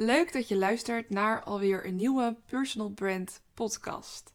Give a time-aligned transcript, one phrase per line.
[0.00, 4.32] Leuk dat je luistert naar alweer een nieuwe Personal Brand podcast.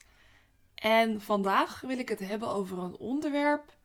[0.76, 3.78] En vandaag wil ik het hebben over een onderwerp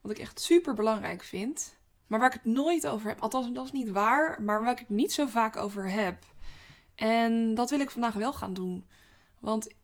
[0.00, 3.20] wat ik echt super belangrijk vind, maar waar ik het nooit over heb.
[3.20, 6.24] Althans, dat is niet waar, maar waar ik het niet zo vaak over heb.
[6.94, 8.88] En dat wil ik vandaag wel gaan doen.
[9.40, 9.74] Want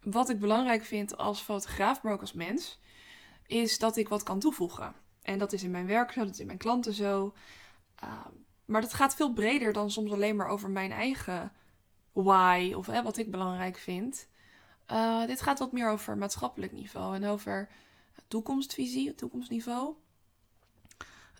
[0.00, 2.80] wat ik belangrijk vind als fotograaf, maar ook als mens,
[3.46, 4.94] is dat ik wat kan toevoegen.
[5.22, 7.34] En dat is in mijn werk zo, dat is in mijn klanten zo.
[8.04, 8.26] Uh,
[8.64, 11.52] maar dat gaat veel breder dan soms alleen maar over mijn eigen
[12.12, 14.28] why of hè, wat ik belangrijk vind.
[14.92, 17.68] Uh, dit gaat wat meer over maatschappelijk niveau en over
[18.28, 19.94] toekomstvisie, toekomstniveau.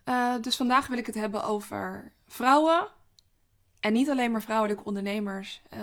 [0.05, 2.87] Uh, dus vandaag wil ik het hebben over vrouwen.
[3.79, 5.61] En niet alleen maar vrouwelijke ondernemers.
[5.73, 5.79] Uh,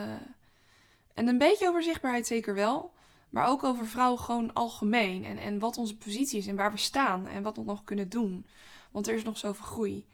[1.14, 2.92] en een beetje over zichtbaarheid zeker wel.
[3.30, 5.24] Maar ook over vrouwen gewoon algemeen.
[5.24, 7.26] En, en wat onze positie is en waar we staan.
[7.26, 8.46] En wat we nog kunnen doen.
[8.90, 10.06] Want er is nog zoveel groei.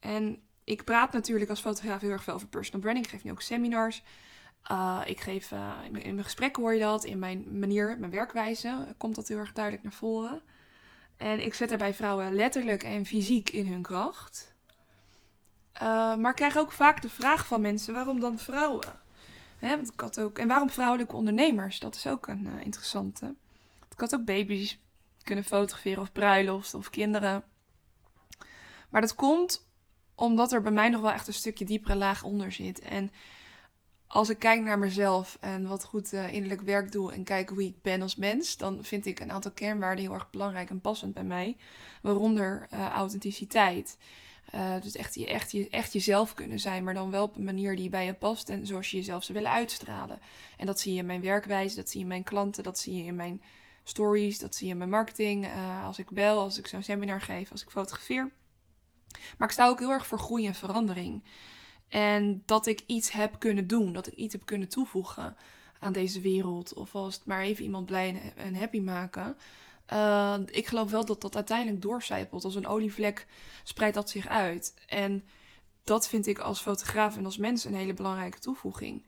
[0.00, 3.06] En ik praat natuurlijk als fotograaf heel erg veel over personal branding.
[3.06, 4.02] Ik geef nu ook seminars.
[4.70, 7.04] Uh, ik geef, uh, in, mijn gesprekken hoor je dat.
[7.04, 10.42] In mijn manier, mijn werkwijze komt dat heel erg duidelijk naar voren.
[11.16, 14.54] En ik zet daarbij vrouwen letterlijk en fysiek in hun kracht.
[15.74, 15.80] Uh,
[16.16, 19.00] maar ik krijg ook vaak de vraag van mensen: waarom dan vrouwen?
[19.58, 21.78] Hè, want ik had ook, en waarom vrouwelijke ondernemers?
[21.78, 23.34] Dat is ook een interessante.
[23.90, 24.78] Ik had ook baby's
[25.22, 27.44] kunnen fotograferen, of bruiloft, of kinderen.
[28.88, 29.67] Maar dat komt
[30.18, 32.80] omdat er bij mij nog wel echt een stukje diepere laag onder zit.
[32.80, 33.10] En
[34.06, 37.64] als ik kijk naar mezelf en wat goed uh, innerlijk werk doe en kijk hoe
[37.64, 41.14] ik ben als mens, dan vind ik een aantal kernwaarden heel erg belangrijk en passend
[41.14, 41.56] bij mij.
[42.02, 43.98] Waaronder uh, authenticiteit.
[44.54, 47.88] Uh, dus echt, echt, echt jezelf kunnen zijn, maar dan wel op een manier die
[47.88, 50.18] bij je past en zoals je jezelf zou willen uitstralen.
[50.56, 52.96] En dat zie je in mijn werkwijze, dat zie je in mijn klanten, dat zie
[52.96, 53.42] je in mijn
[53.84, 55.48] stories, dat zie je in mijn marketing.
[55.84, 58.30] als ik bel, als ik zo'n seminar geef, als ik fotografeer.
[59.38, 61.22] Maar ik sta ook heel erg voor groei en verandering.
[61.88, 65.36] En dat ik iets heb kunnen doen, dat ik iets heb kunnen toevoegen
[65.78, 66.74] aan deze wereld.
[66.74, 69.36] Of als maar even iemand blij en happy maken.
[69.92, 72.44] Uh, ik geloof wel dat dat uiteindelijk doorcijpelt.
[72.44, 73.26] Als een olievlek
[73.62, 74.74] spreidt dat zich uit.
[74.86, 75.24] En
[75.84, 79.06] dat vind ik als fotograaf en als mens een hele belangrijke toevoeging.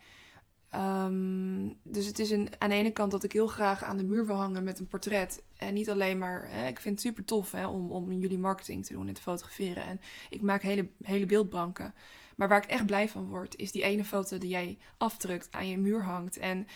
[0.75, 4.05] Um, dus het is een, aan de ene kant dat ik heel graag aan de
[4.05, 5.43] muur wil hangen met een portret.
[5.57, 8.93] En niet alleen maar, ik vind het super tof hè, om, om jullie marketing te
[8.93, 9.85] doen en te fotograferen.
[9.85, 10.01] En
[10.31, 11.95] ik maak hele, hele beeldbanken.
[12.37, 15.69] Maar waar ik echt blij van word, is die ene foto die jij afdrukt, aan
[15.69, 16.37] je muur hangt.
[16.37, 16.67] En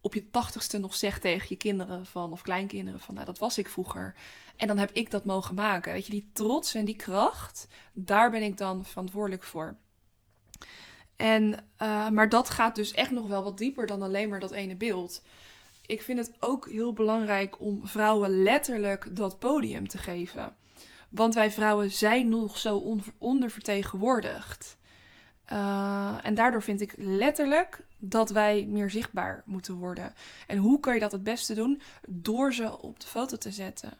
[0.00, 3.58] op je tachtigste nog zegt tegen je kinderen van, of kleinkinderen van, nou dat was
[3.58, 4.14] ik vroeger.
[4.56, 5.92] En dan heb ik dat mogen maken.
[5.92, 9.76] Weet je, die trots en die kracht, daar ben ik dan verantwoordelijk voor.
[11.24, 11.52] En,
[11.82, 14.76] uh, maar dat gaat dus echt nog wel wat dieper dan alleen maar dat ene
[14.76, 15.22] beeld.
[15.86, 20.56] Ik vind het ook heel belangrijk om vrouwen letterlijk dat podium te geven.
[21.08, 24.76] Want wij vrouwen zijn nog zo on ondervertegenwoordigd.
[25.52, 30.14] Uh, en daardoor vind ik letterlijk dat wij meer zichtbaar moeten worden.
[30.46, 31.80] En hoe kan je dat het beste doen?
[32.08, 33.92] Door ze op de foto te zetten.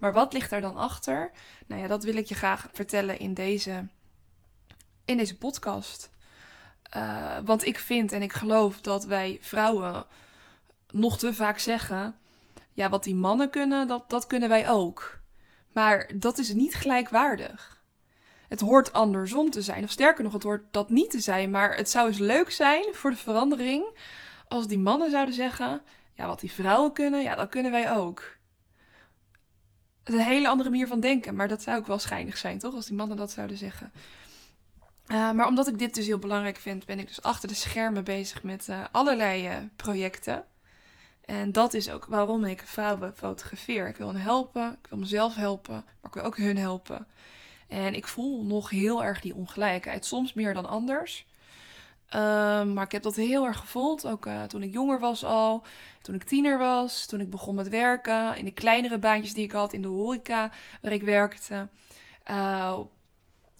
[0.00, 1.30] Maar wat ligt daar dan achter?
[1.66, 3.86] Nou ja, dat wil ik je graag vertellen in deze,
[5.04, 6.10] in deze podcast.
[6.96, 10.06] Uh, want ik vind en ik geloof dat wij vrouwen
[10.90, 12.16] nog te vaak zeggen:
[12.72, 15.18] ja, wat die mannen kunnen, dat, dat kunnen wij ook.
[15.72, 17.82] Maar dat is niet gelijkwaardig.
[18.48, 19.84] Het hoort andersom te zijn.
[19.84, 21.50] Of sterker nog, het hoort dat niet te zijn.
[21.50, 23.84] Maar het zou eens leuk zijn voor de verandering
[24.48, 25.82] als die mannen zouden zeggen:
[26.14, 28.38] ja, wat die vrouwen kunnen, ja, dat kunnen wij ook.
[30.04, 32.58] Het is een hele andere manier van denken, maar dat zou ook wel schijnig zijn,
[32.58, 32.74] toch?
[32.74, 33.92] Als die mannen dat zouden zeggen.
[35.10, 38.04] Uh, maar omdat ik dit dus heel belangrijk vind, ben ik dus achter de schermen
[38.04, 40.44] bezig met uh, allerlei uh, projecten.
[41.24, 43.88] En dat is ook waarom ik vrouwen fotografeer.
[43.88, 47.06] Ik wil hen helpen, ik wil mezelf helpen, maar ik wil ook hun helpen.
[47.68, 51.26] En ik voel nog heel erg die ongelijkheid, soms meer dan anders.
[52.14, 55.64] Um, maar ik heb dat heel erg gevoeld, ook toen ik jonger was al,
[56.02, 59.52] toen ik tiener was, toen ik begon met werken, in de kleinere baantjes die ik
[59.52, 60.50] had, in de horeca
[60.82, 61.68] waar ik werkte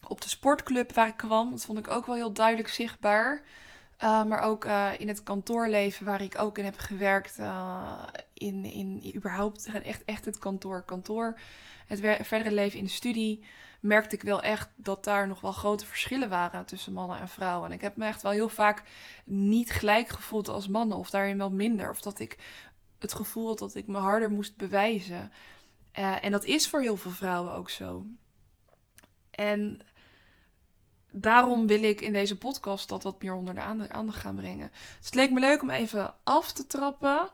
[0.09, 1.51] op de sportclub waar ik kwam.
[1.51, 3.43] Dat vond ik ook wel heel duidelijk zichtbaar.
[4.03, 7.39] Uh, maar ook uh, in het kantoorleven waar ik ook in heb gewerkt.
[7.39, 8.03] Uh,
[8.35, 10.83] in, in überhaupt echt, echt het kantoor.
[10.83, 11.39] Kantoor.
[11.87, 13.45] Het verdere leven in de studie.
[13.81, 17.69] Merkte ik wel echt dat daar nog wel grote verschillen waren tussen mannen en vrouwen.
[17.69, 18.83] En ik heb me echt wel heel vaak
[19.25, 20.97] niet gelijk gevoeld als mannen.
[20.97, 21.91] Of daarin wel minder.
[21.91, 22.39] Of dat ik
[22.99, 25.33] het gevoel had dat ik me harder moest bewijzen.
[25.93, 28.05] en dat is voor heel veel vrouwen ook zo.
[29.31, 29.81] En
[31.11, 34.71] daarom wil ik in deze podcast dat wat meer onder de aandacht gaan brengen.
[34.73, 37.31] Dus het leek me leuk om even af te trappen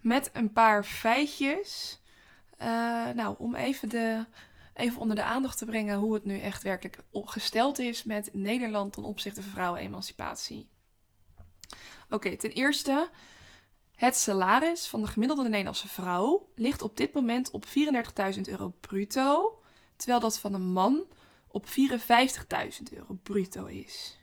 [0.00, 2.00] met een paar feitjes.
[2.60, 2.66] Uh,
[3.08, 4.24] nou, om even de,
[4.74, 8.92] even onder de aandacht te brengen hoe het nu echt werkelijk gesteld is met Nederland
[8.92, 10.68] ten opzichte van vrouwenemancipatie.
[12.10, 13.10] Oké, ten eerste,
[13.94, 19.58] het salaris van de gemiddelde Nederlandse vrouw ligt op dit moment op 34.000 euro bruto,
[19.96, 21.04] terwijl dat van een man
[21.50, 24.18] op 54.000 euro bruto is.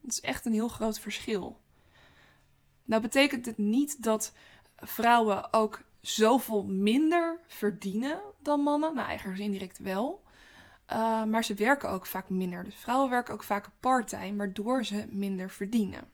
[0.00, 1.60] Dat is echt een heel groot verschil.
[2.84, 4.32] Nou betekent het niet dat
[4.76, 8.94] vrouwen ook zoveel minder verdienen dan mannen.
[8.94, 10.22] Nou, eigenlijk indirect wel.
[10.92, 12.64] Uh, maar ze werken ook vaak minder.
[12.64, 16.10] Dus vrouwen werken ook vaak part-time, waardoor ze minder verdienen.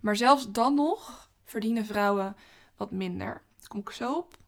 [0.00, 2.36] Maar zelfs dan nog verdienen vrouwen
[2.76, 3.42] wat minder.
[3.68, 4.38] Kom ik zo op.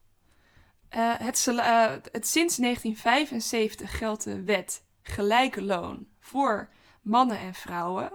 [0.96, 6.68] Uh, het, uh, het, sinds 1975 geldt de wet gelijke loon voor
[7.02, 8.12] mannen en vrouwen.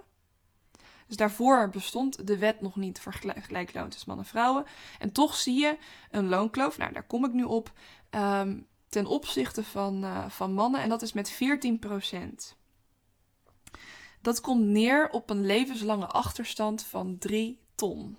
[1.08, 4.66] Dus daarvoor bestond de wet nog niet voor gelijk loon tussen mannen en vrouwen.
[5.00, 5.78] En toch zie je
[6.12, 7.72] een loonkloof, nou daar kom ik nu op,
[8.12, 10.82] um, ten opzichte van, uh, van mannen.
[10.82, 12.56] En dat is met 14%.
[14.22, 18.18] Dat komt neer op een levenslange achterstand van 3 ton.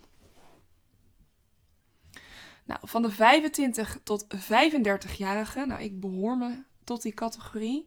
[2.65, 7.87] Nou, van de 25 tot 35-jarigen, nou ik behoor me tot die categorie,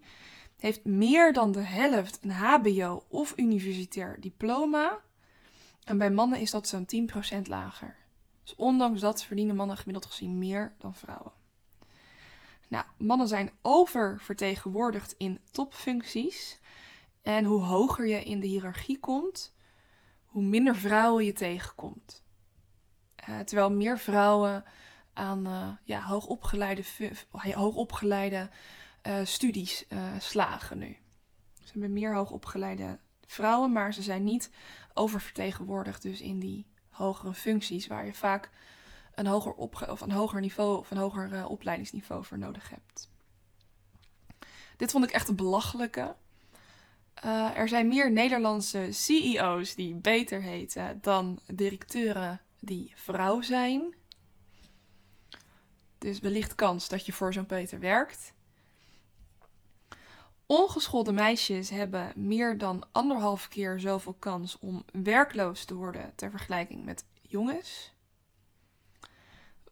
[0.58, 5.00] heeft meer dan de helft een HBO of universitair diploma.
[5.84, 7.96] En bij mannen is dat zo'n 10% lager.
[8.44, 11.32] Dus ondanks dat verdienen mannen gemiddeld gezien meer dan vrouwen.
[12.68, 16.60] Nou, mannen zijn oververtegenwoordigd in topfuncties.
[17.22, 19.56] En hoe hoger je in de hiërarchie komt,
[20.26, 22.24] hoe minder vrouwen je tegenkomt.
[23.30, 24.64] Uh, terwijl meer vrouwen
[25.14, 26.84] aan uh, ja, hoogopgeleide,
[27.54, 28.50] hoogopgeleide
[29.08, 29.86] uh, studies
[30.20, 30.98] slagen nu.
[31.64, 34.52] Ze hebben meer hoogopgeleide vrouwen, maar ze zijn niet
[34.94, 38.50] oververtegenwoordigd dus in die hogere functies waar je vaak
[39.16, 43.10] een hoger, of een hoger niveau of hoger opleidingsniveau voor nodig hebt.
[44.78, 46.16] Dit vond ik echt een belachelijke.
[47.56, 53.96] Er zijn meer Nederlandse CEO's die beter heten dan directeuren die vrouw zijn.
[55.98, 58.34] Dus wellicht kans dat je voor zo'n Peter werkt.
[60.46, 66.86] Ongeschoolde meisjes hebben meer dan anderhalf keer zoveel kans om werkloos te worden ter vergelijking
[66.86, 67.96] met jongens.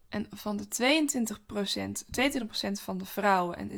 [0.08, 2.04] En van de 22%,
[2.68, 3.70] 22% van de vrouwen en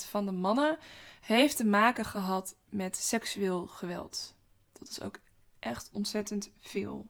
[0.00, 0.78] 6% van de mannen
[1.20, 4.34] heeft te maken gehad met seksueel geweld.
[4.72, 5.18] Dat is ook
[5.58, 7.06] echt ontzettend veel.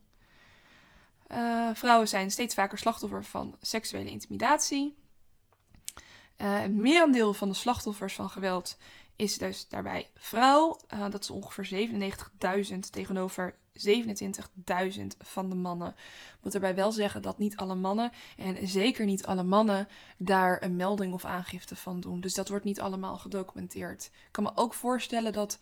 [1.33, 4.97] Uh, vrouwen zijn steeds vaker slachtoffer van seksuele intimidatie.
[6.37, 8.77] Uh, het merendeel van de slachtoffers van geweld
[9.17, 10.81] is dus daarbij vrouw.
[10.95, 11.89] Uh, dat is ongeveer
[12.73, 15.89] 97.000 tegenover 27.000 van de mannen.
[15.89, 20.63] Ik moet erbij wel zeggen dat niet alle mannen, en zeker niet alle mannen, daar
[20.63, 22.21] een melding of aangifte van doen.
[22.21, 24.05] Dus dat wordt niet allemaal gedocumenteerd.
[24.05, 25.59] Ik kan me ook voorstellen dat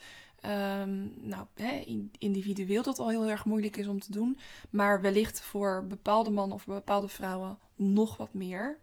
[0.46, 1.84] um, nou, hè,
[2.18, 4.38] individueel dat al heel erg moeilijk is om te doen.
[4.70, 8.78] Maar wellicht voor bepaalde mannen of bepaalde vrouwen nog wat meer.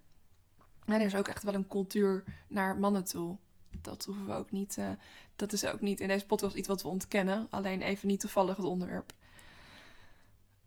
[0.86, 3.38] En er is ook echt wel een cultuur naar mannen toe.
[3.82, 4.78] Dat hoeven we ook niet.
[4.78, 4.90] Uh,
[5.36, 7.48] dat is ook niet in deze podcast iets wat we ontkennen.
[7.50, 9.14] Alleen even niet toevallig het onderwerp.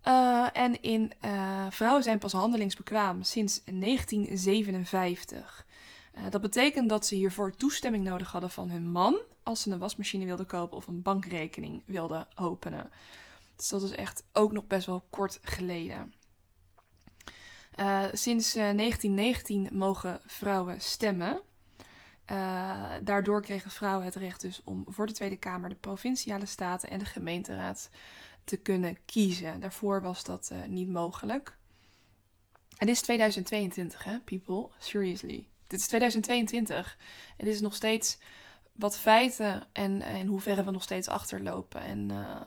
[0.07, 5.67] Uh, en in uh, vrouwen zijn pas handelingsbekwaam sinds 1957.
[6.31, 10.25] Dat betekent dat ze hiervoor toestemming nodig hadden van hun man als ze een wasmachine
[10.25, 12.91] wilden kopen of een bankrekening wilden openen.
[13.57, 16.15] Dus dat is echt ook nog best wel kort geleden.
[17.81, 21.41] Uh, sinds uh, 1919 mogen vrouwen stemmen.
[23.03, 26.99] Daardoor kregen vrouwen het recht dus om voor de Tweede Kamer, de provinciale staten en
[26.99, 27.91] de gemeenteraad
[28.45, 29.61] te kunnen kiezen.
[29.61, 31.57] Daarvoor was dat niet mogelijk.
[32.79, 34.69] Dit is 2022, hè, people?
[34.79, 35.49] Seriously.
[35.67, 36.99] Dit is 2022.
[37.37, 38.19] En is nog steeds
[38.73, 41.81] wat feiten en in hoeverre we nog steeds achterlopen.
[41.81, 42.41] En uh,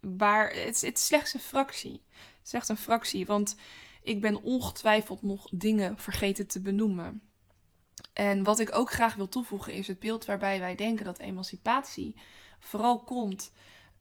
[0.00, 2.02] waar, het, het, is slechts een fractie.
[2.50, 3.56] Echt een fractie, want
[4.02, 7.22] ik ben ongetwijfeld nog dingen vergeten te benoemen.
[8.12, 12.14] En wat ik ook graag wil toevoegen is het beeld waarbij wij denken dat emancipatie
[12.60, 13.52] vooral komt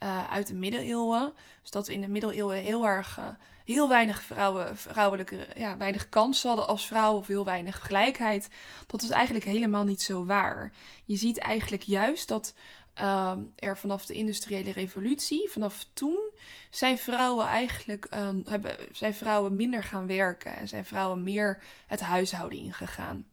[0.03, 1.33] uh, uit de middeleeuwen.
[1.61, 3.27] Dus dat we in de middeleeuwen heel erg uh,
[3.65, 8.49] heel weinig vrouwen, vrouwelijke, ja, weinig kansen hadden als vrouw of heel weinig gelijkheid.
[8.87, 10.71] Dat is eigenlijk helemaal niet zo waar.
[11.05, 12.53] Je ziet eigenlijk juist dat
[13.01, 16.31] uh, er vanaf de industriële revolutie, vanaf toen,
[16.69, 21.99] zijn vrouwen eigenlijk um, hebben, zijn vrouwen minder gaan werken en zijn vrouwen meer het
[21.99, 23.25] huishouden ingegaan.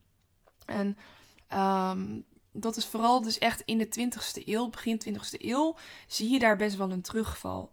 [0.67, 0.97] En
[1.59, 6.39] um, dat is vooral dus echt in de 20ste eeuw, begin 20ste eeuw, zie je
[6.39, 7.71] daar best wel een terugval.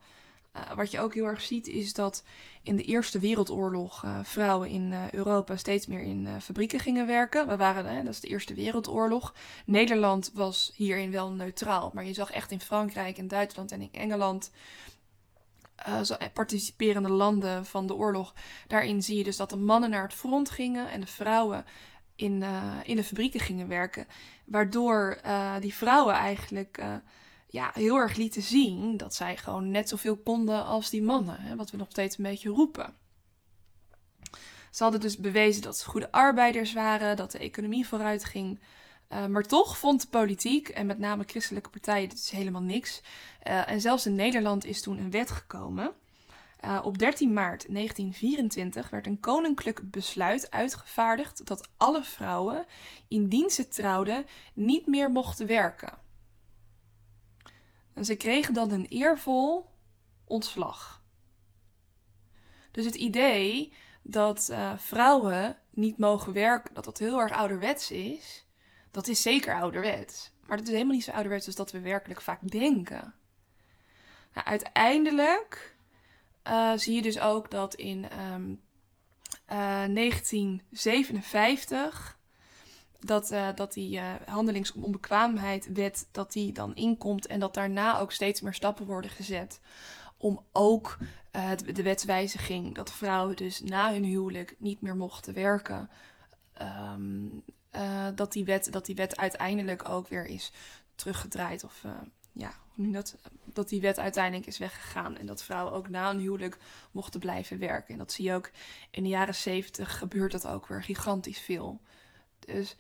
[0.56, 2.24] Uh, wat je ook heel erg ziet is dat
[2.64, 7.48] in de Eerste Wereldoorlog uh, vrouwen in uh, Europa steeds meer in fabrieken gingen werken.
[7.48, 9.34] We waren, dat is de Eerste Wereldoorlog.
[9.66, 13.90] Nederland was hierin wel neutraal, maar je zag echt in Frankrijk, in Duitsland en in
[13.92, 14.52] Engeland
[16.34, 18.34] participerende landen van de oorlog.
[18.68, 21.66] Daarin zie je dus dat de mannen naar het front gingen en de vrouwen
[22.20, 22.44] in,
[22.84, 24.08] in de fabrieken gingen werken.
[24.46, 25.22] Waardoor
[25.60, 26.84] die vrouwen eigenlijk
[27.48, 31.42] ja, heel erg lieten zien dat zij gewoon net zoveel konden als die mannen.
[31.42, 32.94] Hè, wat we nog steeds een beetje roepen.
[34.72, 38.60] Ze hadden dus bewezen dat ze goede arbeiders waren, dat de economie vooruit ging.
[39.30, 43.02] Maar toch vond de politiek, en met name christelijke partijen, dit is helemaal niks.
[43.44, 45.94] En zelfs in Nederland is toen een wet gekomen.
[46.66, 52.66] Uh, op 13 maart 1924 werd een koninklijk besluit uitgevaardigd dat alle vrouwen
[53.08, 55.98] in diensten trouwden niet meer mochten werken.
[57.94, 59.70] En ze kregen dan een eervol
[60.26, 61.04] ontslag.
[62.72, 68.46] Dus het idee dat uh, vrouwen niet mogen werken, dat dat heel erg ouderwets is,
[68.92, 70.32] dat is zeker ouderwets.
[70.46, 73.14] Maar dat is helemaal niet zo ouderwets als dat we werkelijk vaak denken.
[74.34, 75.78] Nou, uiteindelijk
[76.48, 78.62] uh, zie je dus ook dat in um,
[79.52, 82.18] uh, 1957
[83.00, 88.12] dat, uh, dat die uh, handelingsonbekwaamheid wet dat die dan inkomt en dat daarna ook
[88.12, 89.62] steeds meer stappen worden gezet
[90.18, 90.98] om ook
[91.66, 95.90] de wetswijziging dat vrouwen dus na hun huwelijk niet meer mochten werken,
[96.62, 97.44] um,
[98.16, 100.52] dat, die wet, dat die wet uiteindelijk ook weer is
[100.96, 101.86] teruggedraaid of
[102.32, 102.52] ja,
[102.88, 106.58] dat, dat die wet uiteindelijk is weggegaan en dat vrouwen ook na een huwelijk
[106.92, 107.94] mochten blijven werken.
[107.94, 108.52] En dat zie je ook
[108.92, 111.82] in de jaren zeventig gebeurt dat ook weer gigantisch veel.
[112.40, 112.76] Dus,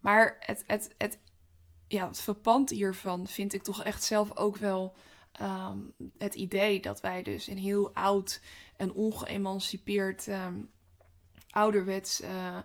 [0.00, 1.18] maar het, het, het,
[1.88, 4.96] ja, het verpand hiervan vind ik toch echt zelf ook wel
[5.40, 8.40] um, het idee dat wij dus een heel oud
[8.76, 10.70] en ongeëmancipeerd um,
[11.50, 12.58] ouderwets uh,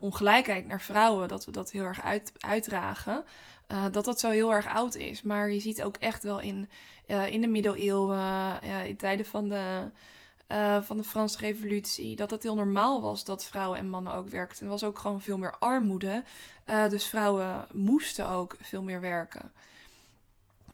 [0.00, 3.24] ongelijkheid naar vrouwen, dat we dat heel erg uit, uitdragen.
[3.72, 5.22] Uh, dat dat zo heel erg oud is.
[5.22, 6.68] Maar je ziet ook echt wel in,
[7.06, 9.90] uh, in de middeleeuwen, in tijden van de
[10.82, 12.16] van de Franse Revolutie.
[12.16, 14.64] Dat het heel normaal was dat vrouwen en mannen ook werkten.
[14.64, 16.24] Er was ook gewoon veel meer armoede.
[16.88, 19.52] Dus vrouwen moesten ook veel meer werken.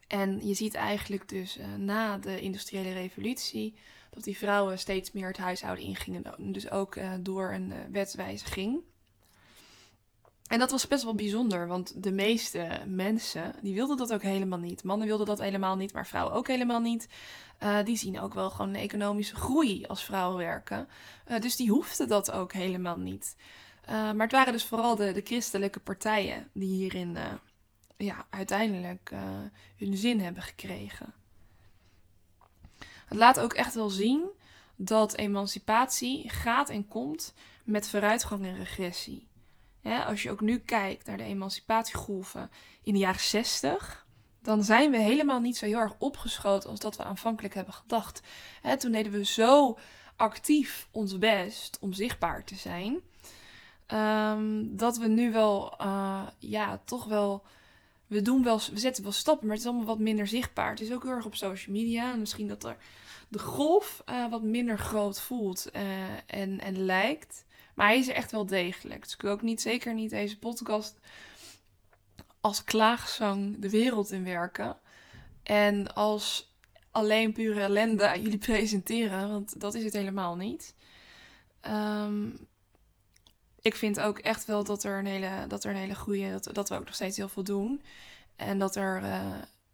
[0.07, 3.75] En je ziet eigenlijk dus na de industriële revolutie
[4.15, 6.53] dat die vrouwen steeds meer het huishouden ingingen.
[6.53, 8.83] Dus ook door een wetswijziging.
[10.47, 14.59] En dat was best wel bijzonder, want de meeste mensen, die wilden dat ook helemaal
[14.59, 14.83] niet.
[14.83, 17.09] Mannen wilden dat helemaal niet, maar vrouwen ook helemaal niet.
[17.63, 20.89] Uh, die zien ook wel gewoon een economische groei als vrouwen werken.
[21.29, 23.37] Uh, dus die hoefden dat ook helemaal niet.
[23.83, 27.17] Uh, maar het waren dus vooral de, de christelijke partijen die hierin
[27.97, 29.13] ja, uiteindelijk
[29.77, 31.15] hun zin hebben gekregen.
[33.07, 34.31] Het laat ook echt wel zien
[34.77, 37.35] dat emancipatie gaat en komt
[37.65, 39.29] met vooruitgang en regressie
[39.93, 42.51] als je ook nu kijkt naar de emancipatiegolven
[42.83, 44.07] in de jaren 60,
[44.43, 48.23] dan zijn we helemaal niet zo heel erg opgeschoten als dat we aanvankelijk hebben gedacht.
[48.79, 49.79] toen deden we zo
[50.17, 53.01] actief ons best om zichtbaar te zijn,
[53.87, 57.45] ehm, dat we nu wel, uh, ja, toch wel.
[58.15, 60.71] We, doen wel, we zetten wel stappen, maar het is allemaal wat minder zichtbaar.
[60.71, 62.13] Het is ook heel erg op social media.
[62.13, 62.77] En misschien dat er
[63.29, 65.83] de golf uh, wat minder groot voelt uh,
[66.27, 67.45] en, en lijkt.
[67.75, 69.03] Maar hij is er echt wel degelijk.
[69.03, 70.99] Dus ik wil ook niet, zeker niet deze podcast
[72.41, 74.77] als klaagzang de wereld in werken.
[75.43, 76.55] En als
[76.91, 80.75] alleen pure ellende jullie presenteren, want dat is het helemaal niet.
[81.63, 82.49] Um,
[83.65, 86.55] ik vind ook echt wel dat er een hele, dat er een hele goede, dat,
[86.55, 87.83] dat we ook nog steeds heel veel doen.
[88.37, 89.21] En dat er, uh,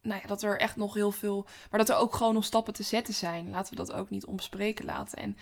[0.03, 2.73] nou ja, dat er echt nog heel veel, maar dat er ook gewoon nog stappen
[2.73, 3.51] te zetten zijn.
[3.51, 5.19] Laten we dat ook niet omspreken laten.
[5.19, 5.37] En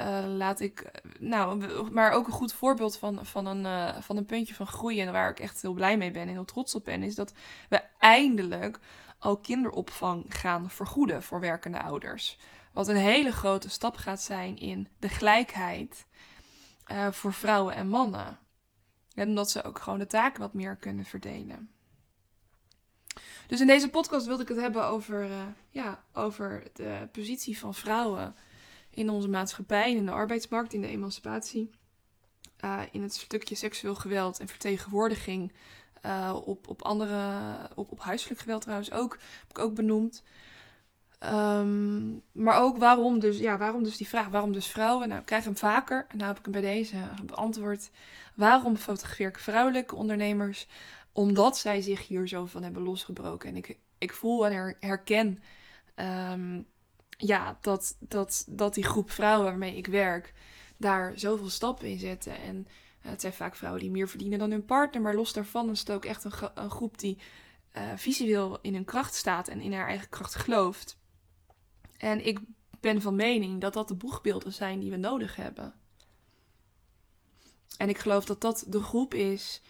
[0.00, 4.54] uh, laat ik, nou, maar ook een goed voorbeeld van, van, een, van een puntje
[4.54, 7.14] van groeien waar ik echt heel blij mee ben en heel trots op ben, is
[7.14, 7.32] dat
[7.68, 8.78] we eindelijk
[9.18, 12.38] al kinderopvang gaan vergoeden voor werkende ouders.
[12.72, 16.05] Wat een hele grote stap gaat zijn in de gelijkheid
[16.92, 18.38] uh, voor vrouwen en mannen.
[19.14, 21.70] En omdat ze ook gewoon de taken wat meer kunnen verdelen.
[23.46, 25.28] Dus in deze podcast wilde ik het hebben over,
[25.70, 28.34] ja, over de positie van vrouwen
[28.90, 31.70] in onze maatschappij, in de arbeidsmarkt, in de emancipatie.
[32.64, 35.52] Uh, in het stukje seksueel geweld en vertegenwoordiging
[36.44, 37.40] op, op andere,
[37.74, 40.22] op, op huiselijk geweld trouwens ook, heb ik ook benoemd.
[41.20, 45.08] Um, maar ook waarom dus, ja, waarom dus die vraag, waarom dus vrouwen?
[45.08, 47.90] Nou, ik krijg hem vaker en nou heb ik hem bij deze beantwoord.
[48.34, 50.66] Waarom fotografeer ik vrouwelijke ondernemers?
[51.12, 53.48] Omdat zij zich hier zo van hebben losgebroken.
[53.48, 55.42] En ik, ik voel en herken
[55.96, 56.66] um,
[57.16, 60.34] ja, dat, dat, dat die groep vrouwen waarmee ik werk
[60.76, 62.40] daar zoveel stappen in zetten.
[62.40, 62.66] En
[63.02, 65.02] eh, het zijn vaak vrouwen die meer verdienen dan hun partner.
[65.02, 67.18] Maar los daarvan is het ook echt een, groep die
[67.72, 70.98] uh, visueel in hun kracht staat en in haar eigen kracht gelooft.
[71.98, 72.38] En ik
[72.80, 75.74] ben van mening dat dat de boegbeelden zijn die we nodig hebben.
[77.76, 79.62] En ik geloof dat dat de groep is,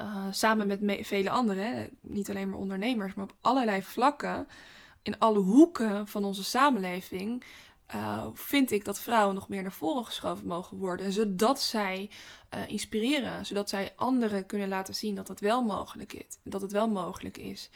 [0.00, 4.48] uh, samen met vele anderen, niet alleen maar ondernemers, maar op allerlei vlakken,
[5.02, 7.44] in alle hoeken van onze samenleving,
[7.94, 11.12] uh, vind ik dat vrouwen nog meer naar voren geschoven mogen worden.
[11.12, 12.10] Zodat zij
[12.54, 16.38] uh, inspireren, zodat zij anderen kunnen laten zien dat het wel mogelijk is.
[16.42, 17.70] Dat het wel mogelijk is.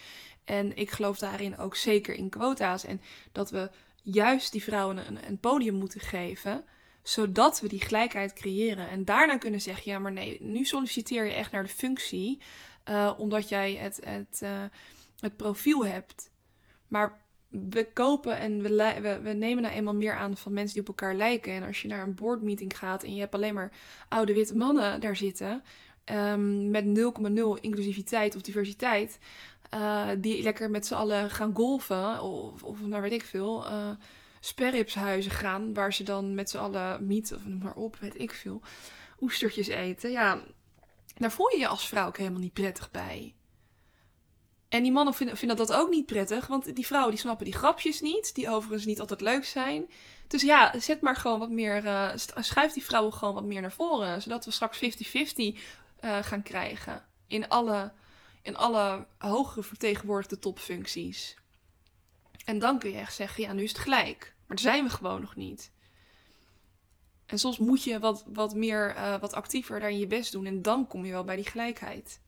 [0.44, 2.84] En ik geloof daarin ook zeker in quota's.
[2.84, 3.00] En
[3.32, 3.70] dat we
[4.02, 6.64] juist die vrouwen een, een podium moeten geven
[7.02, 8.88] zodat we die gelijkheid creëren.
[8.88, 12.40] En daarna kunnen zeggen: ja, maar nee, nu solliciteer je echt naar de functie,
[12.88, 14.62] uh, omdat jij het, het, uh,
[15.18, 16.30] het profiel hebt.
[16.88, 18.68] Maar we kopen en we,
[19.00, 21.52] we, we, nemen nou eenmaal meer aan van mensen die op elkaar lijken.
[21.52, 23.72] En als je naar een boardmeeting gaat en je hebt alleen maar
[24.08, 25.62] oude witte mannen daar zitten,
[26.04, 29.18] um, met 0,0 inclusiviteit of diversiteit,
[29.74, 33.66] uh, die lekker met z'n allen gaan golven, of, of nou weet ik veel
[34.40, 38.32] sperripshuizen gaan, waar ze dan met z'n allen miet of noem maar op, weet ik
[38.32, 38.62] veel,
[39.20, 40.10] oestertjes eten.
[40.10, 40.42] Ja,
[41.16, 43.34] daar voel je je als vrouw ook helemaal niet prettig bij.
[44.68, 47.54] En die mannen vinden, vinden dat ook niet prettig, want die vrouwen die snappen die
[47.54, 49.90] grapjes niet, die overigens niet altijd leuk zijn.
[50.26, 53.72] Dus ja, zet maar gewoon wat meer, uh, schuif die vrouwen gewoon wat meer naar
[53.72, 55.56] voren, zodat we straks 50-50 uh,
[56.00, 57.92] eh, gaan krijgen in alle,
[58.42, 61.37] in alle hogere vertegenwoordigde topfuncties.
[62.44, 64.34] En dan kun je echt zeggen, ja, nu is het gelijk.
[64.46, 65.70] Maar daar zijn we gewoon nog niet.
[67.26, 70.46] En soms moet je wat, wat meer, uh, wat actiever daarin je best doen.
[70.46, 72.20] En dan kom je wel bij die gelijkheid.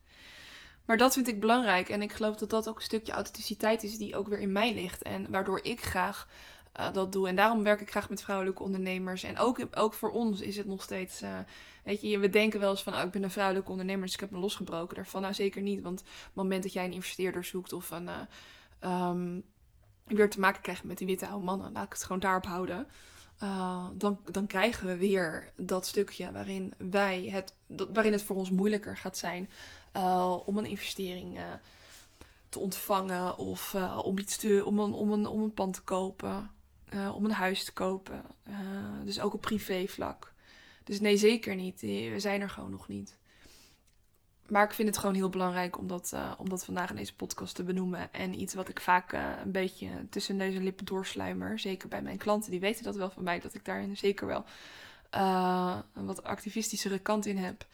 [0.84, 1.88] Maar dat vind ik belangrijk.
[1.88, 4.74] En ik geloof dat dat ook een stukje authenticiteit is die ook weer in mij
[4.74, 5.02] ligt.
[5.02, 6.28] En waardoor ik graag
[6.80, 7.28] uh, dat doe.
[7.28, 9.22] En daarom werk ik graag met vrouwelijke ondernemers.
[9.22, 11.22] En ook, ook voor ons is het nog steeds.
[11.22, 11.38] Uh,
[11.84, 14.20] weet je, we denken wel eens van: oh, ik ben een vrouwelijke ondernemer, dus ik
[14.20, 15.22] heb me losgebroken daarvan.
[15.22, 15.82] Nou, zeker niet.
[15.82, 18.08] Want op het moment dat jij een investeerder zoekt of een.
[18.90, 19.44] Um,
[20.04, 22.86] weer te maken krijgen met die witte oude mannen, laat ik het gewoon daarop houden.
[23.94, 28.50] Dan, dan krijgen we weer dat stukje waarin, wij het, dat, waarin het voor ons
[28.50, 29.50] moeilijker gaat zijn
[30.44, 31.38] om een investering
[32.48, 36.50] te ontvangen of om iets te, om een, om een, om een pand te kopen,
[37.14, 38.22] om een huis te kopen.
[39.04, 40.32] dus ook op privévlak.
[40.84, 41.80] Dus nee, zeker niet.
[41.80, 43.18] We zijn er gewoon nog niet.
[44.48, 47.14] Maar ik vind het gewoon heel belangrijk om dat, uh, om dat vandaag in deze
[47.14, 48.12] podcast te benoemen.
[48.12, 51.58] En iets wat ik vaak een beetje tussen neus en lippen doorsluimer.
[51.58, 53.40] Zeker bij mijn klanten, die weten dat wel van mij.
[53.40, 54.44] Dat ik daarin zeker wel
[55.94, 57.66] een wat activistischere kant in heb.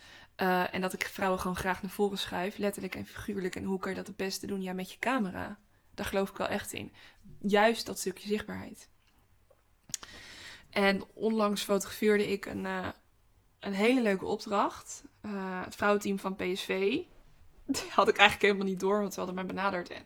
[0.71, 2.59] en dat ik vrouwen gewoon graag naar voren schuif.
[2.59, 3.57] Letterlijk en figuurlijk.
[3.57, 4.63] En hoe kan je dat het beste doen?
[4.63, 5.59] Ja, met je camera.
[5.95, 6.93] Daar geloof ik wel echt in.
[7.41, 8.89] Juist dat stukje zichtbaarheid.
[10.71, 12.67] En onlangs fotografeerde ik een,
[13.61, 15.05] een hele leuke opdracht.
[15.23, 16.69] Uh, het vrouwenteam van PSV.
[17.65, 19.91] Die had ik eigenlijk helemaal niet door, want ze hadden mij benaderd.
[19.91, 20.03] En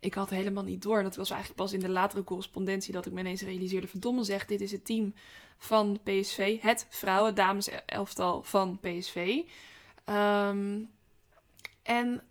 [0.00, 0.98] ik had helemaal niet door.
[0.98, 4.24] En dat was eigenlijk pas in de latere correspondentie dat ik me ineens realiseerde: verdomme
[4.24, 5.14] zeg, dit is het team
[5.58, 6.60] van PSV.
[6.60, 9.42] Het vrouwen, dames elftal van PSV.
[10.04, 10.80] Ehm,
[11.82, 12.22] en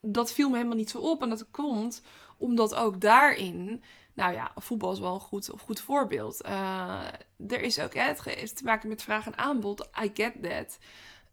[0.00, 1.22] dat viel me helemaal niet zo op.
[1.22, 2.02] En dat komt
[2.36, 3.82] omdat ook daarin
[4.20, 6.44] nou ja, voetbal is wel een goed, goed voorbeeld.
[6.46, 7.04] Uh,
[7.48, 9.88] er is ook, hè, het heeft te maken met vraag en aanbod.
[10.02, 10.78] I get that.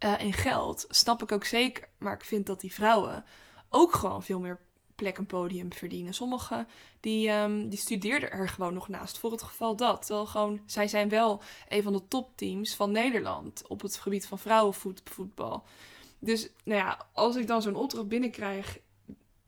[0.04, 1.88] Uh, en geld, snap ik ook zeker.
[1.98, 3.26] Maar ik vind dat die vrouwen
[3.70, 4.60] ook gewoon veel meer
[4.96, 6.14] plek en podium verdienen.
[6.14, 6.68] Sommigen
[7.00, 10.06] die, um, die studeerden er gewoon nog naast voor het geval dat.
[10.06, 14.40] Terwijl gewoon, zij zijn wel een van de topteams van Nederland op het gebied van
[14.40, 15.64] vrouwenvoetbal.
[16.20, 18.78] Dus nou ja, als ik dan zo'n opdracht binnenkrijg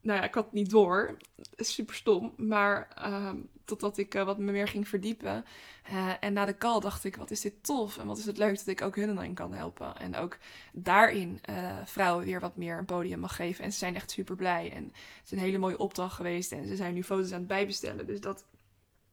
[0.01, 1.17] nou ja, ik had het niet door.
[1.55, 2.33] Super stom.
[2.37, 3.31] Maar uh,
[3.65, 5.45] totdat ik uh, wat me meer ging verdiepen.
[5.91, 7.97] Uh, en na de call dacht ik, wat is dit tof.
[7.97, 9.97] En wat is het leuk dat ik ook hun dan kan helpen.
[9.97, 10.37] En ook
[10.73, 13.63] daarin eh, vrouwen weer wat meer een podium mag geven.
[13.63, 14.71] En ze zijn echt super blij.
[14.71, 16.51] En het is een hele mooie opdracht geweest.
[16.51, 18.05] En ze zijn nu foto's aan het bijbestellen.
[18.05, 18.45] Dus dat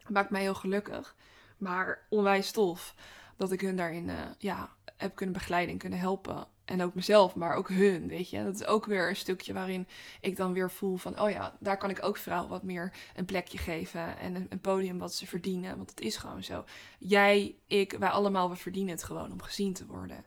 [0.09, 1.15] maakt mij heel gelukkig.
[1.59, 2.95] Maar onwijs tof
[3.37, 6.47] dat ik hun daarin ja, heb kunnen begeleiden en kunnen helpen.
[6.67, 8.45] En ook mezelf, maar ook hun, weet je.
[8.45, 9.89] Dat is ook weer een stukje waarin
[10.21, 11.21] ik dan weer voel van...
[11.21, 14.19] oh ja, daar kan ik ook vrouwen wat meer een plekje geven...
[14.19, 16.65] en een, podium wat ze verdienen, want het is gewoon zo.
[16.99, 20.25] Jij, ik, wij allemaal, we verdienen het gewoon om gezien te worden.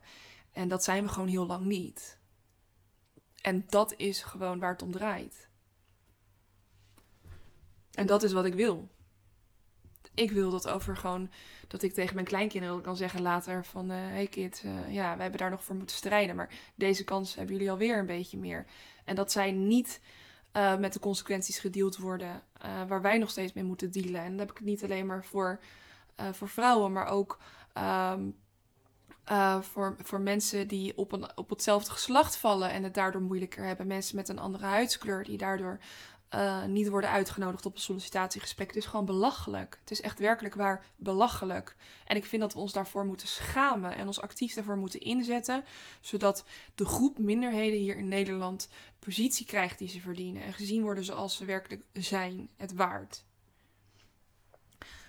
[0.52, 2.18] En dat zijn we gewoon heel lang niet.
[3.42, 5.48] En dat is gewoon waar het om draait.
[7.90, 8.88] En dat is wat ik wil.
[10.14, 11.30] Ik wil dat over gewoon
[11.68, 13.90] dat ik tegen mijn kleinkinderen kan zeggen later van...
[13.90, 16.36] Uh, hey kid, uh, ja, wij hebben daar nog voor moeten strijden.
[16.36, 18.66] Maar deze kans hebben jullie alweer een beetje meer.
[19.04, 20.00] En dat zij niet
[20.56, 22.42] uh, met de consequenties gedeeld worden.
[22.88, 24.20] Waar wij nog steeds mee moeten dealen.
[24.20, 25.60] En dan heb ik niet alleen maar voor,
[26.32, 27.38] voor vrouwen, maar ook
[28.08, 28.36] um,
[29.60, 33.86] voor, voor mensen die op, een, op hetzelfde geslacht vallen en het daardoor moeilijker hebben.
[33.86, 35.78] Mensen met een andere huidskleur die daardoor
[36.34, 38.66] uh, niet worden uitgenodigd op een sollicitatiegesprek.
[38.66, 39.76] Het is gewoon belachelijk.
[39.80, 41.76] Het is echt werkelijk waar belachelijk.
[42.04, 45.64] En ik vind dat we ons daarvoor moeten schamen en ons actief daarvoor moeten inzetten,
[46.00, 51.04] zodat de groep minderheden hier in Nederland positie krijgt die ze verdienen en gezien worden
[51.04, 53.24] zoals ze werkelijk zijn, het waard.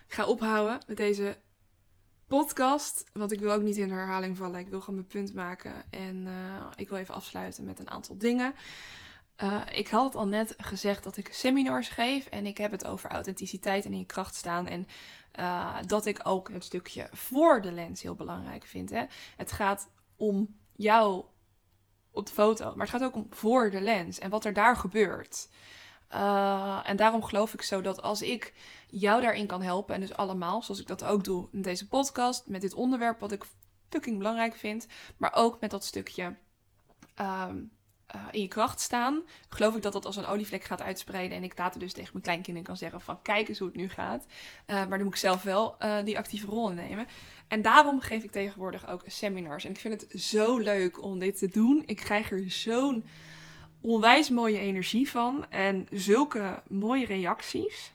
[0.08, 1.38] Ik ga ophouden met deze
[2.28, 4.60] podcast, want ik wil ook niet in herhaling vallen.
[4.60, 8.18] Ik wil gewoon mijn punt maken en uh, ik wil even afsluiten met een aantal
[8.18, 8.54] dingen.
[9.44, 13.10] Uh, ik had al net gezegd dat ik seminars geef en ik heb het over
[13.10, 14.68] authenticiteit en in je kracht staan.
[14.68, 14.88] En
[15.40, 18.90] uh, dat ik ook het stukje voor de lens heel belangrijk vind.
[18.90, 19.06] Hè?
[19.38, 21.26] Het gaat om jou
[22.12, 24.76] op de foto, maar het gaat ook om voor de lens en wat er daar
[24.76, 25.50] gebeurt.
[26.14, 28.54] Uh, en daarom geloof ik zo dat als ik
[28.88, 32.48] jou daarin kan helpen, en dus allemaal, zoals ik dat ook doe in deze podcast,
[32.48, 33.46] met dit onderwerp wat ik
[33.90, 36.36] fucking belangrijk vind, maar ook met dat stukje
[37.20, 37.72] um,
[38.16, 41.38] uh, in je kracht staan, geloof ik dat dat als een olievlek gaat uitspreiden.
[41.38, 43.90] En ik later dus tegen mijn kleinkinderen kan zeggen van kijk eens hoe het nu
[43.90, 44.26] gaat.
[44.26, 47.08] Uh, maar dan moet ik zelf wel uh, die actieve rol nemen.
[47.48, 49.66] En daarom geef ik tegenwoordig ook seminars.
[49.66, 51.84] En ik vind het zo leuk om dit te doen.
[51.86, 53.06] Ik krijg er zo'n
[53.82, 55.46] onwijs mooie energie van.
[55.50, 57.94] En zulke mooie reacties.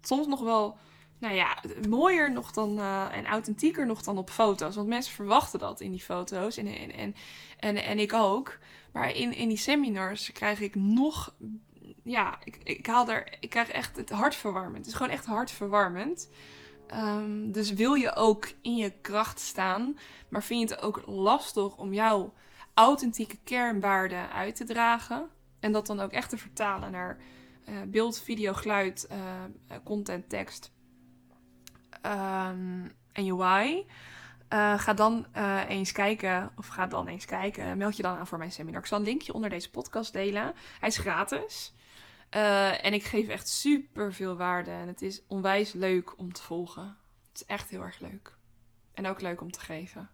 [0.00, 0.76] Soms nog wel
[1.18, 2.80] nou ja, mooier nog dan
[3.10, 4.74] en authentieker nog dan op foto's.
[4.74, 6.56] Want mensen verwachten dat in die foto's.
[6.56, 7.14] En, en, en,
[7.58, 8.58] en, en ik ook.
[8.94, 11.34] Maar in, in die seminars krijg ik nog.
[12.02, 13.36] Ja, ik, ik haal er.
[13.40, 14.76] Ik krijg echt het hartverwarmend.
[14.76, 16.30] Het is gewoon echt hartverwarmend.
[16.94, 21.76] Um, dus wil je ook in je kracht staan, maar vind je het ook lastig
[21.76, 22.32] om jouw
[22.74, 25.28] authentieke kernwaarden uit te dragen
[25.60, 27.18] en dat dan ook echt te vertalen naar
[27.68, 30.72] uh, beeld, video, geluid, uh, content, tekst
[32.06, 33.86] um, en UI.
[34.54, 38.26] Uh, ga dan uh, eens kijken, of ga dan eens kijken, meld je dan aan
[38.26, 38.80] voor mijn seminar.
[38.80, 40.54] Ik zal een linkje onder deze podcast delen.
[40.80, 41.74] Hij is gratis.
[42.30, 44.70] Uh, en ik geef echt super veel waarde.
[44.70, 46.96] En het is onwijs leuk om te volgen.
[47.28, 48.36] Het is echt heel erg leuk.
[48.92, 50.10] En ook leuk om te geven.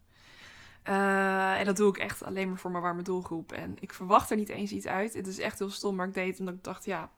[0.82, 3.52] en dat doe ik echt alleen maar voor mijn warme doelgroep.
[3.52, 5.14] En ik verwacht er niet eens iets uit.
[5.14, 7.10] Het is echt heel stom, maar ik deed het omdat ik dacht, ja,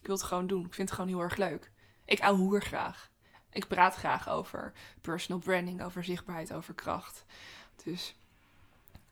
[0.00, 0.64] ik wil het gewoon doen.
[0.64, 1.72] Ik vind het gewoon heel erg leuk.
[2.04, 3.10] Ik ouwehoer graag.
[3.50, 7.24] Ik praat graag over personal branding, over zichtbaarheid, over kracht.
[7.84, 8.16] Dus,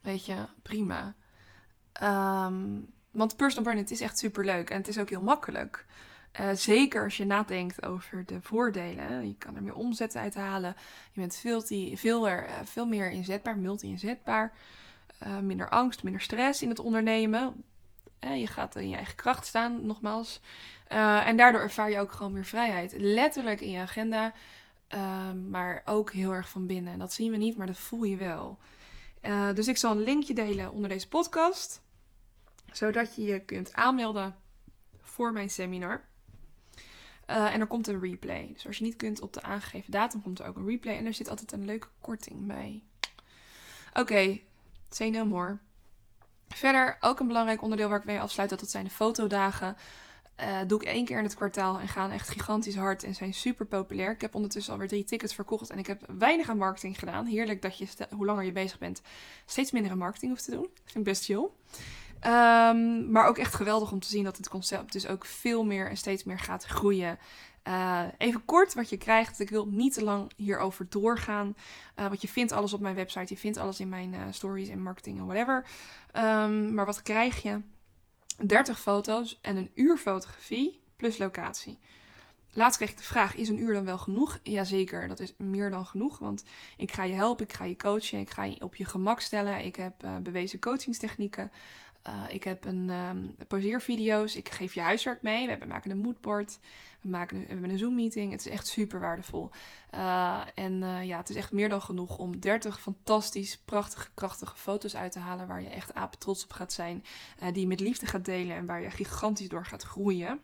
[0.00, 1.14] weet je, prima.
[2.02, 5.86] Um, want personal branding is echt super leuk en het is ook heel makkelijk.
[6.40, 9.26] Uh, zeker als je nadenkt over de voordelen.
[9.26, 10.76] Je kan er meer omzet uithalen.
[11.12, 11.62] Je bent veel,
[11.94, 14.52] veel, er, uh, veel meer inzetbaar, multi-inzetbaar.
[15.26, 17.64] Uh, minder angst, minder stress in het ondernemen.
[18.20, 20.40] je gaat in je eigen kracht staan, nogmaals.
[20.92, 22.94] Uh, en daardoor ervaar je ook gewoon meer vrijheid.
[22.96, 24.32] Letterlijk in je agenda,
[24.94, 26.92] uh, maar ook heel erg van binnen.
[26.92, 28.58] En dat zien we niet, maar dat voel je wel.
[29.22, 31.82] Uh, dus ik zal een linkje delen onder deze podcast,
[32.72, 34.36] zodat je je kunt aanmelden
[35.02, 36.04] voor mijn seminar.
[37.30, 38.50] Uh, en er komt een replay.
[38.52, 40.96] Dus als je niet kunt op de aangegeven datum, komt er ook een replay.
[40.96, 42.82] En er zit altijd een leuke korting bij.
[43.90, 44.44] Oké, okay,
[44.90, 45.58] say no more.
[46.48, 49.76] Verder ook een belangrijk onderdeel waar ik mee afsluit, dat zijn de fotodagen.
[50.40, 53.34] Uh, doe ik één keer in het kwartaal en gaan echt gigantisch hard en zijn
[53.34, 54.10] super populair.
[54.10, 57.26] Ik heb ondertussen alweer drie tickets verkocht en ik heb weinig aan marketing gedaan.
[57.26, 59.02] Heerlijk dat je, hoe langer je bezig bent,
[59.46, 60.62] steeds minder aan marketing hoeft te doen.
[60.62, 61.48] Dat vind ik best chill.
[62.26, 65.88] Um, maar ook echt geweldig om te zien dat het concept dus ook veel meer
[65.88, 67.18] en steeds meer gaat groeien.
[67.68, 69.40] Uh, even kort wat je krijgt.
[69.40, 71.56] Ik wil niet te lang hierover doorgaan.
[71.98, 73.34] Uh, want je vindt alles op mijn website.
[73.34, 75.66] Je vindt alles in mijn stories en marketing en whatever.
[76.12, 77.60] Um, maar wat krijg je?
[78.42, 81.78] 30 foto's en een uur fotografie plus locatie.
[82.56, 84.38] Laatst kreeg ik de vraag: is een uur dan wel genoeg?
[84.42, 86.18] Jazeker, dat is meer dan genoeg.
[86.18, 86.44] Want
[86.76, 89.64] ik ga je helpen, ik ga je coachen, ik ga je op je gemak stellen.
[89.64, 91.50] Ik heb uh, bewezen coachingstechnieken.
[92.06, 94.36] Uh, ik heb een um, poseervideo's.
[94.36, 95.58] Ik geef je huiswerk mee.
[95.58, 96.58] We maken een moodboard.
[97.00, 98.30] We, maken een, we hebben een Zoom-meeting.
[98.30, 99.50] Het is echt super waardevol.
[99.94, 104.56] Uh, en uh, ja, het is echt meer dan genoeg om 30 fantastisch, prachtige, krachtige
[104.56, 105.46] foto's uit te halen.
[105.46, 107.04] Waar je echt apen trots op gaat zijn.
[107.52, 110.40] die je met liefde gaat delen en waar je gigantisch door gaat groeien.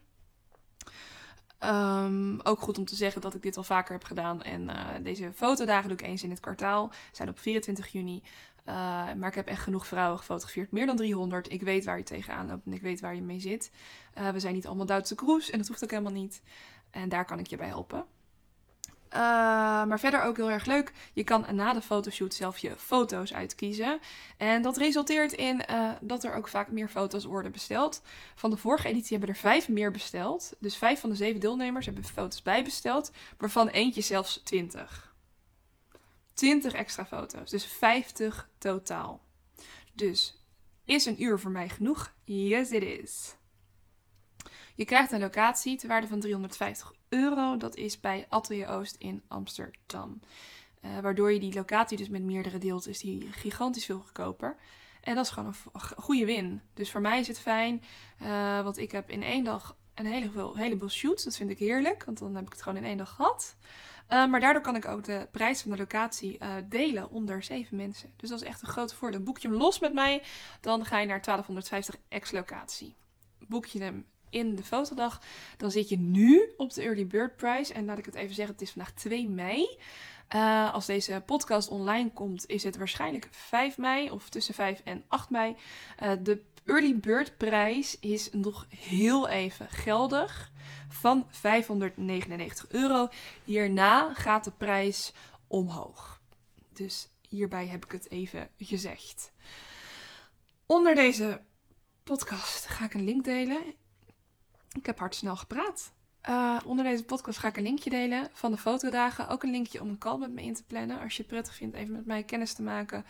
[1.65, 4.43] Um, ook goed om te zeggen dat ik dit al vaker heb gedaan.
[4.43, 4.71] En
[5.03, 6.93] deze fotodagen doe ik eens in het kwartaal.
[7.13, 8.23] Zijn op 24 juni.
[8.69, 8.75] Uh,
[9.13, 10.73] maar ik heb echt genoeg vrouwen gefotografeerd.
[10.73, 11.53] Meer dan 300.
[11.53, 13.71] Ik weet waar je tegenaan loopt en ik weet waar je mee zit.
[14.19, 16.43] Uh, we zijn niet allemaal Duitse kroes en dat hoeft ook helemaal niet.
[16.91, 18.05] En daar kan ik je bij helpen.
[19.13, 19.19] Uh,
[19.85, 20.93] maar verder ook heel erg leuk.
[21.13, 23.99] Je kan na de fotoshoot zelf je foto's uitkiezen.
[24.37, 25.63] En dat resulteert in
[26.01, 28.03] dat er ook vaak meer foto's worden besteld.
[28.35, 30.53] Van de vorige editie hebben er vijf meer besteld.
[30.59, 33.13] Dus vijf van de zeven deelnemers hebben foto's bijbesteld.
[33.39, 35.12] Waarvan eentje zelfs 20.
[36.43, 37.51] 20 extra foto's.
[37.51, 39.21] Dus 50 totaal.
[39.93, 40.45] Dus
[40.85, 42.15] is een uur voor mij genoeg?
[42.25, 43.37] Yes, it is.
[44.75, 47.57] Je krijgt een locatie ter waarde van 350 euro.
[47.57, 50.21] Dat is bij Atelier Oost in Amsterdam.
[50.85, 54.57] Uh, waardoor je die locatie dus met meerdere deelt, is die gigantisch veel goedkoper.
[55.01, 56.63] En dat is gewoon een goede win.
[56.75, 57.83] Dus voor mij is het fijn,
[58.23, 61.25] uh, want ik heb in één dag een heleboel, heleboel shoots.
[61.25, 63.57] Dat vind ik heerlijk, want dan heb ik het gewoon in één dag gehad.
[64.13, 67.77] Uh, maar daardoor kan ik ook de prijs van de locatie uh, delen onder zeven
[67.77, 68.13] mensen.
[68.17, 69.21] Dus dat is echt een groot voordeel.
[69.21, 70.23] Boek je hem los met mij,
[70.61, 72.95] dan ga je naar 1250 ex-locatie.
[73.39, 75.21] Boek je hem in de fotodag,
[75.57, 77.73] dan zit je nu op de Early Bird Price.
[77.75, 79.79] En laat ik het even zeggen, het is vandaag 2 mei.
[80.35, 85.05] Uh, als deze podcast online komt, is het waarschijnlijk 5 mei of tussen 5 en
[85.09, 85.57] 8 mei.
[86.23, 90.51] De Early Bird prijs is nog heel even geldig
[90.89, 93.09] van 599 euro.
[93.45, 95.13] Hierna gaat de prijs
[95.47, 96.21] omhoog.
[96.73, 99.33] Dus hierbij heb ik het even gezegd.
[100.67, 101.41] Onder deze
[102.03, 103.63] podcast ga ik een link delen.
[104.73, 105.93] Ik heb hard snel gepraat.
[106.29, 109.29] Uh, onder deze podcast ga ik een linkje delen van de fotodagen.
[109.29, 111.01] Ook een linkje om een call met me in te plannen.
[111.01, 113.05] Als je het prettig vindt even met mij kennis te maken,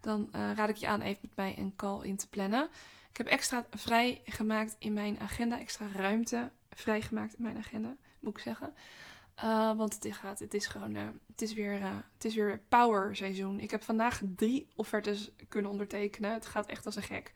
[0.00, 2.68] dan uh, raad ik je aan even met mij een call in te plannen.
[3.10, 8.42] Ik heb extra vrijgemaakt in mijn agenda, extra ruimte vrijgemaakt in mijn agenda, moet ik
[8.42, 8.74] zeggen.
[9.44, 10.94] Uh, want het, gaat, het is gewoon,
[11.26, 11.80] het is weer,
[12.14, 13.60] het is weer power seizoen.
[13.60, 16.32] Ik heb vandaag drie offertes kunnen ondertekenen.
[16.32, 17.32] Het gaat echt als een gek.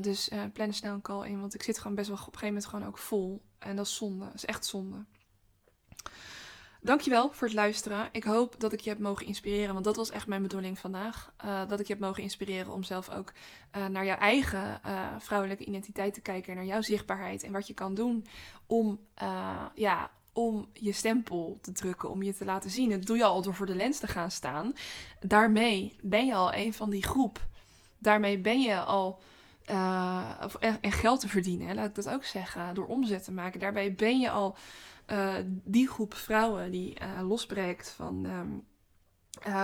[0.00, 2.54] Dus plan snel een call in, want ik zit gewoon best wel op een gegeven
[2.54, 3.42] moment gewoon ook vol.
[3.58, 5.04] En dat is zonde, dat is echt zonde.
[6.84, 8.08] Dankjewel voor het luisteren.
[8.12, 11.32] Ik hoop dat ik je heb mogen inspireren, want dat was echt mijn bedoeling vandaag.
[11.44, 13.32] Uh, dat ik je heb mogen inspireren om zelf ook
[13.90, 14.80] naar jouw eigen
[15.18, 16.50] vrouwelijke identiteit te kijken.
[16.50, 18.26] En naar jouw zichtbaarheid en wat je kan doen
[18.66, 19.00] om,
[19.74, 22.90] ja, om je stempel te drukken, om je te laten zien.
[22.90, 24.72] Dat doe je al door voor de lens te gaan staan.
[25.20, 27.46] Daarmee ben je al een van die groep.
[27.98, 29.20] Daarmee ben je al
[29.70, 30.42] uh,
[30.80, 33.60] en geld te verdienen, laat ik dat ook zeggen, door omzet te maken.
[33.60, 34.56] Daarbij ben je al
[35.06, 35.34] uh,
[35.64, 38.66] die groep vrouwen die uh, losbreekt van, um,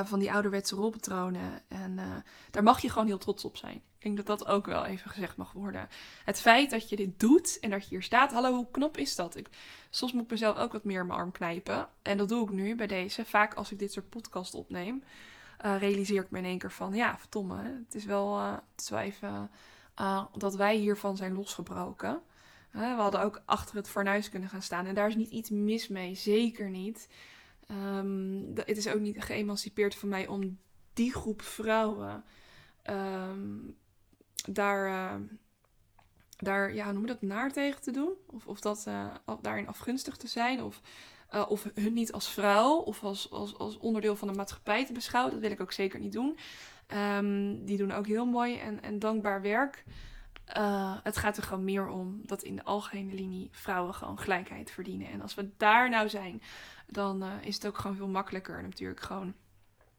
[0.07, 1.63] van die ouderwetse rolpatronen.
[1.69, 3.75] En daar mag je gewoon heel trots op zijn.
[3.75, 5.89] Ik denk dat dat ook wel even gezegd mag worden.
[6.25, 9.15] Het feit dat je dit doet en dat je hier staat, hallo, hoe knop is
[9.17, 9.37] dat?
[9.37, 9.49] Ik,
[9.91, 11.89] soms moet ik mezelf ook wat meer in mijn arm knijpen.
[12.03, 13.25] En dat doe ik nu bij deze.
[13.25, 15.03] Vaak als ik dit soort podcast opneem,
[15.59, 18.91] realiseer ik me in één keer van, ja, verdomme, het is wel, het is
[20.37, 22.23] dat wij hiervan zijn losgebroken.
[22.71, 24.87] We hadden ook achter het fornuis kunnen gaan staan.
[24.87, 26.15] En daar is niet iets mis mee.
[26.15, 27.09] Zeker niet.
[27.71, 30.59] Um, het is ook niet geëmancipeerd van mij om
[30.93, 32.25] die groep vrouwen
[32.91, 33.77] um,
[34.47, 35.29] daar, uh,
[36.37, 38.13] daar, ja, noem dat, naar tegen te doen.
[38.27, 40.63] Of, of dat uh, daarin afgunstig te zijn.
[40.63, 40.81] Of,
[41.35, 44.93] uh, of hun niet als vrouw of als, als, als onderdeel van de maatschappij te
[44.93, 45.33] beschouwen.
[45.33, 46.39] Dat wil ik ook zeker niet doen.
[47.17, 49.85] Um, die doen ook heel mooi en, en dankbaar werk.
[50.57, 54.71] Uh, het gaat er gewoon meer om dat in de algemene linie vrouwen gewoon gelijkheid
[54.71, 55.09] verdienen.
[55.09, 56.43] En als we daar nou zijn,
[56.87, 59.35] dan uh, is het ook gewoon veel makkelijker natuurlijk gewoon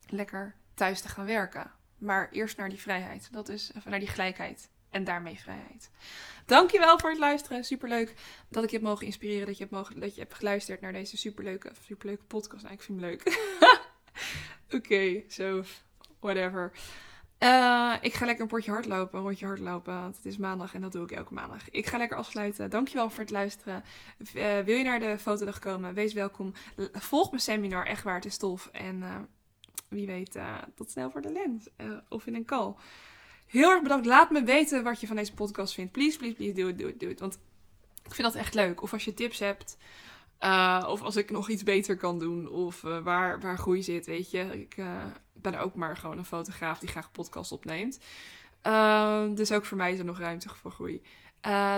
[0.08, 1.72] lekker thuis te gaan werken.
[1.98, 3.28] Maar eerst naar die vrijheid.
[3.32, 4.70] Dat is naar die gelijkheid.
[4.90, 5.90] En daarmee vrijheid.
[6.46, 7.64] Dankjewel voor het luisteren.
[7.64, 8.14] Superleuk
[8.50, 9.46] dat ik je heb mogen inspireren.
[9.46, 12.64] Dat je hebt, mogen, dat je hebt geluisterd naar deze superleuke, superleuke podcast.
[12.64, 13.48] Nou, ik vind hem leuk.
[14.78, 15.62] Oké, zo.
[15.64, 15.70] So
[16.20, 16.72] whatever.
[17.44, 20.82] Uh, ik ga lekker een potje hardlopen, een rondje hardlopen, want het is maandag en
[20.82, 21.70] dat doe ik elke maandag.
[21.70, 22.70] Ik ga lekker afsluiten.
[22.70, 23.84] Dankjewel voor het luisteren.
[24.34, 25.94] Uh, wil je naar de fotodag komen?
[25.94, 26.54] Wees welkom.
[26.92, 28.70] Volg mijn seminar, echt waar, het is tof.
[28.72, 29.16] En uh,
[29.88, 30.40] wie weet,
[30.76, 31.68] tot snel voor de lens
[32.10, 32.74] of in een call.
[33.46, 34.06] Heel erg bedankt.
[34.06, 35.92] Laat me weten wat je van deze podcast vindt.
[35.92, 37.20] Please, please, please, doe het, doe het, doe het.
[37.20, 37.40] Want
[38.04, 38.82] ik vind dat echt leuk.
[38.82, 39.78] Of als je tips hebt.
[40.44, 42.50] Uh, of als ik nog iets beter kan doen.
[42.50, 44.62] Of uh, waar, waar groei zit, weet je.
[44.62, 48.00] Ik uh, ben ook maar gewoon een fotograaf die graag podcast opneemt.
[49.36, 51.02] dus ook voor mij is er nog ruimte voor groei.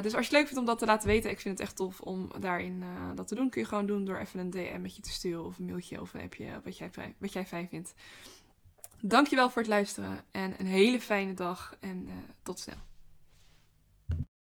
[0.01, 1.75] dus als je het leuk vindt om dat te laten weten, ik vind het echt
[1.75, 2.83] tof om daarin
[3.15, 3.49] dat te doen.
[3.49, 6.01] Kun je gewoon doen door even een DM met je te sturen of een mailtje
[6.01, 7.93] of een appje, wat jij, wat jij fijn vindt.
[8.99, 12.09] Dankjewel voor het luisteren en een hele fijne dag en
[12.43, 12.90] tot snel.